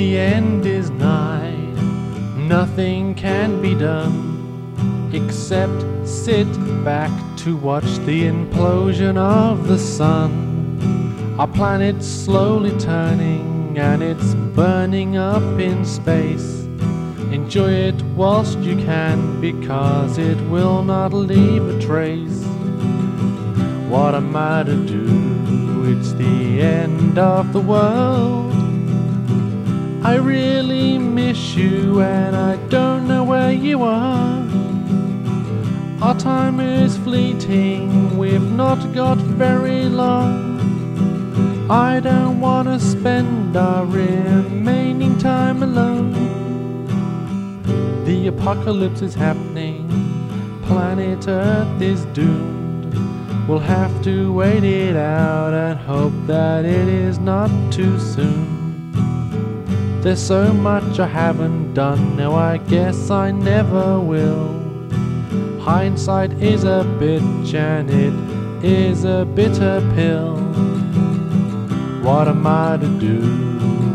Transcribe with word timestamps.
end 0.00 0.64
is 0.64 0.90
nigh, 0.90 1.54
nothing 2.36 3.14
can 3.14 3.60
be 3.60 3.74
done 3.74 5.10
except 5.12 6.08
sit 6.08 6.46
back 6.82 7.10
to 7.36 7.56
watch 7.56 7.96
the 8.06 8.22
implosion 8.22 9.16
of 9.18 9.68
the 9.68 9.78
sun. 9.78 11.36
Our 11.38 11.46
planet's 11.46 12.06
slowly 12.06 12.78
turning 12.78 13.78
and 13.78 14.02
it's 14.02 14.34
burning 14.54 15.16
up 15.16 15.42
in 15.60 15.84
space. 15.84 16.62
Enjoy 17.30 17.70
it 17.70 18.00
whilst 18.16 18.58
you 18.60 18.76
can 18.76 19.40
because 19.40 20.16
it 20.16 20.38
will 20.48 20.82
not 20.82 21.12
leave 21.12 21.66
a 21.68 21.80
trace. 21.80 22.44
What 23.88 24.14
am 24.14 24.34
I 24.34 24.62
to 24.62 24.76
do? 24.86 25.98
It's 25.98 26.12
the 26.12 26.62
end 26.62 27.18
of 27.18 27.52
the 27.52 27.60
world. 27.60 28.51
I 30.04 30.16
really 30.16 30.98
miss 30.98 31.54
you 31.54 32.00
and 32.00 32.34
I 32.34 32.56
don't 32.68 33.06
know 33.06 33.22
where 33.22 33.52
you 33.52 33.84
are. 33.84 34.42
Our 36.02 36.18
time 36.18 36.58
is 36.58 36.98
fleeting, 36.98 38.18
we've 38.18 38.50
not 38.50 38.92
got 38.92 39.18
very 39.18 39.84
long. 39.84 41.70
I 41.70 42.00
don't 42.00 42.40
want 42.40 42.66
to 42.66 42.80
spend 42.80 43.56
our 43.56 43.86
remaining 43.86 45.18
time 45.18 45.62
alone. 45.62 46.12
The 48.04 48.26
apocalypse 48.26 49.02
is 49.02 49.14
happening, 49.14 49.88
planet 50.64 51.28
Earth 51.28 51.80
is 51.80 52.04
doomed. 52.06 52.92
We'll 53.46 53.60
have 53.60 54.02
to 54.02 54.32
wait 54.32 54.64
it 54.64 54.96
out 54.96 55.54
and 55.54 55.78
hope 55.78 56.14
that 56.26 56.64
it 56.64 56.88
is 56.88 57.20
not 57.20 57.50
too 57.72 58.00
soon. 58.00 58.61
There's 60.02 60.20
so 60.20 60.52
much 60.52 60.98
I 60.98 61.06
haven't 61.06 61.74
done, 61.74 62.16
now 62.16 62.34
I 62.34 62.56
guess 62.56 63.08
I 63.08 63.30
never 63.30 64.00
will. 64.00 64.48
Hindsight 65.60 66.32
is 66.42 66.64
a 66.64 66.84
bitch 66.98 67.54
and 67.54 67.88
it 67.88 68.64
is 68.64 69.04
a 69.04 69.24
bitter 69.24 69.80
pill. 69.94 70.38
What 72.02 72.26
am 72.26 72.44
I 72.44 72.78
to 72.78 72.88
do? 72.98 73.20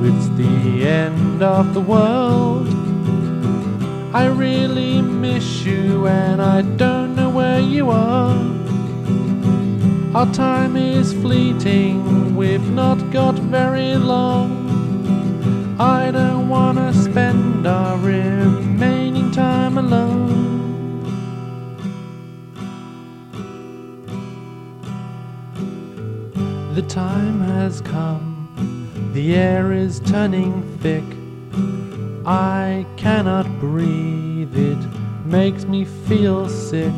It's 0.07 0.29
the 0.37 0.87
end 0.87 1.43
of 1.43 1.73
the 1.73 1.81
world. 1.81 2.69
I 4.15 4.27
really 4.27 5.01
miss 5.01 5.65
you 5.65 6.07
and 6.07 6.41
I 6.41 6.61
don't 6.61 7.17
know 7.17 7.29
where 7.29 7.59
you 7.59 7.89
are. 7.89 8.33
Our 10.15 10.33
time 10.33 10.77
is 10.77 11.11
fleeting, 11.11 12.33
we've 12.37 12.71
not 12.71 13.11
got 13.11 13.35
very 13.35 13.95
long. 13.97 14.66
I 15.79 16.09
don't 16.09 16.49
wanna 16.49 16.91
spend 16.91 17.67
our 17.67 17.99
remaining 17.99 19.29
time 19.29 19.77
alone. 19.77 21.03
The 26.73 26.81
time 26.81 27.41
has 27.41 27.81
come, 27.81 29.11
the 29.13 29.35
air 29.35 29.71
is 29.71 29.99
turning 29.99 30.63
thick. 30.79 31.03
I 32.25 32.83
cannot 32.95 33.47
breathe, 33.59 34.57
it 34.57 34.83
makes 35.25 35.65
me 35.65 35.85
feel 35.85 36.49
sick. 36.49 36.93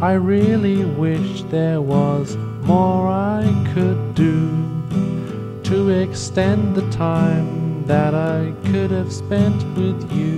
I 0.00 0.14
really 0.14 0.86
wish 0.86 1.42
there 1.44 1.82
was 1.82 2.38
more 2.62 3.06
I 3.06 3.44
could 3.74 4.14
do 4.14 4.81
to 5.72 5.88
extend 5.88 6.74
the 6.74 6.86
time 6.90 7.86
that 7.86 8.14
I 8.14 8.52
could 8.66 8.90
have 8.90 9.10
spent 9.10 9.56
with 9.74 10.00
you. 10.12 10.36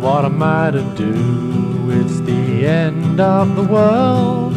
What 0.00 0.24
am 0.24 0.40
I 0.40 0.70
to 0.70 0.82
do? 0.94 1.16
It's 1.98 2.20
the 2.20 2.64
end 2.64 3.18
of 3.18 3.56
the 3.56 3.64
world. 3.64 4.54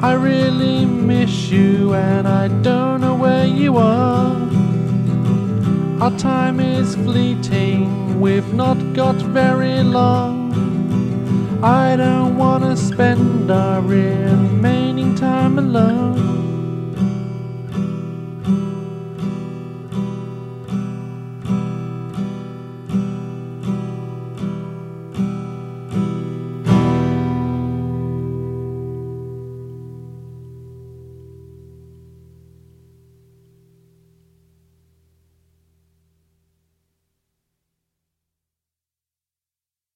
I 0.00 0.12
really 0.12 0.86
miss 0.86 1.50
you 1.50 1.94
and 1.94 2.28
I 2.28 2.46
don't 2.62 3.00
know 3.00 3.16
where 3.16 3.46
you 3.46 3.78
are. 3.78 4.36
Our 6.00 6.16
time 6.18 6.60
is 6.60 6.94
fleeting, 6.94 8.20
we've 8.20 8.54
not 8.54 8.78
got 8.94 9.16
very 9.16 9.82
long. 9.82 10.38
I 11.60 11.96
don't 11.96 12.27
wanna 12.60 12.76
spend 12.76 13.50
our 13.52 13.78
alone. 13.78 14.57